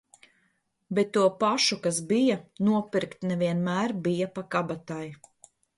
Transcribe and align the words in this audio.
Bet 0.99 1.11
to 1.17 1.25
pašu, 1.43 1.77
kas 1.85 2.01
bija, 2.13 2.39
nopirkt 2.71 3.31
ne 3.31 3.41
vienmēr 3.45 3.97
bija 4.09 4.31
pa 4.39 4.51
kabatai. 4.57 5.07